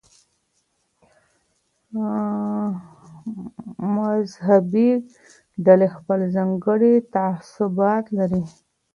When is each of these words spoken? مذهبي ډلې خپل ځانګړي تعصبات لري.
مذهبي 3.95 4.91
ډلې 5.65 5.87
خپل 5.95 6.19
ځانګړي 6.35 6.93
تعصبات 7.13 8.05
لري. 8.17 8.43